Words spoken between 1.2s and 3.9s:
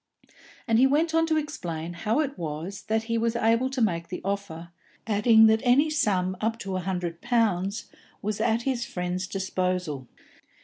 to explain how it was that he was able to